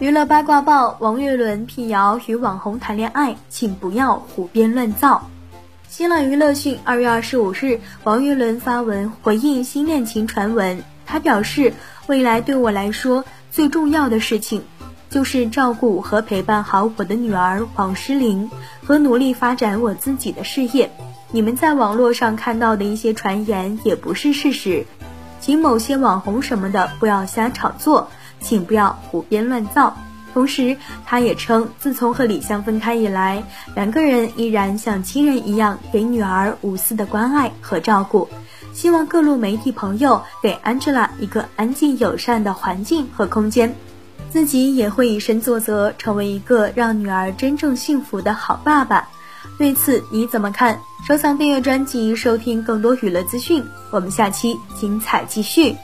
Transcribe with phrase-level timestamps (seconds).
[0.00, 5.28] 娱乐八卦报：王岳伦辟谣与网红谈恋爱，请不要胡编乱造。
[5.88, 10.84] 新浪娱乐讯，二月二十五日，王岳伦发文回应新恋情传闻。
[11.04, 11.74] 他表示，
[12.06, 14.62] 未来对我来说最重要的事情，
[15.10, 18.48] 就是照顾和陪伴好我的女儿王诗龄，
[18.86, 20.92] 和努力发展我自己的事业。
[21.32, 24.86] 你们在网络上看到的一些传言也不是事实，
[25.40, 28.08] 请某些网红什么的不要瞎炒作。
[28.40, 29.96] 请不要胡编乱造。
[30.34, 33.42] 同时，他也称，自从和李湘分开以来，
[33.74, 38.28] 两个人依然像亲人一样给女儿无私的关爱和照顾。
[38.72, 43.74] 希望各路媒体朋友给 Angela 一个安静友善的环境和空间，
[44.30, 49.08] 自己也会以身作则，成为一个让女儿真正幸福的好爸爸。
[49.56, 50.78] 对此你怎么看？
[51.06, 53.64] 收藏订阅专辑，收听更多娱乐资讯。
[53.90, 55.74] 我们下期精彩继续。